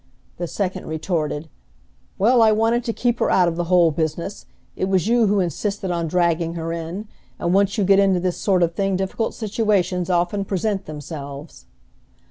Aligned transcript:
The 0.37 0.47
second 0.47 0.87
retorted, 0.87 1.47
"Well, 2.17 2.41
I 2.41 2.51
wanted 2.51 2.83
to 2.85 2.91
keep 2.91 3.19
her 3.19 3.29
out 3.29 3.47
of 3.47 3.55
the 3.55 3.65
whole 3.65 3.91
business. 3.91 4.47
It 4.75 4.85
was 4.85 5.07
you 5.07 5.27
who 5.27 5.39
insisted 5.39 5.91
on 5.91 6.07
dragging 6.07 6.55
her 6.55 6.73
in; 6.73 7.07
and 7.37 7.53
once 7.53 7.77
you 7.77 7.83
get 7.83 7.99
into 7.99 8.19
this 8.19 8.37
sort 8.37 8.63
of 8.63 8.73
thing 8.73 8.95
difficult 8.95 9.35
situations 9.35 10.09
often 10.09 10.43
present 10.43 10.87
themselves." 10.87 11.67